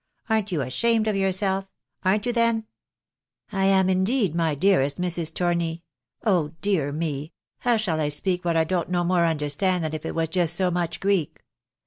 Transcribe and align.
Arn't 0.31 0.51
you 0.51 0.63
ashamed 0.63 1.07
of 1.07 1.15
yourself— 1.15 1.67
arn't 2.03 2.25
you 2.25 2.33
then?"" 2.33 2.65
I 3.51 3.65
am, 3.65 3.87
indeed, 3.87 4.33
my 4.33 4.55
dearest 4.55 4.99
Mrs. 4.99 5.31
Torni— 5.31 5.83
oh, 6.25 6.53
dear 6.59 6.91
me! 6.91 7.33
How 7.59 7.77
shall 7.77 8.01
I 8.01 8.09
speak 8.09 8.43
what 8.43 8.57
I 8.57 8.63
don't 8.63 8.89
no 8.89 9.03
more 9.03 9.27
understand 9.27 9.83
than 9.83 9.93
if 9.93 10.03
it 10.03 10.15
was 10.15 10.29
just 10.29 10.55
so 10.55 10.71
much 10.71 11.01
Greek 11.01 11.43